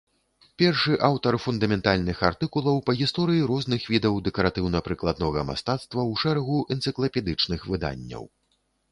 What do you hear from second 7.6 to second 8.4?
выданняў.